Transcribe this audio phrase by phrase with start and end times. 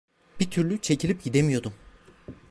[0.39, 1.73] Bir türlü çekilip gidemiyordum.